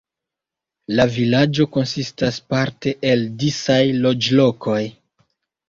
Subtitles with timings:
[0.99, 4.83] La vilaĝo konsistas parte el disaj loĝlokoj.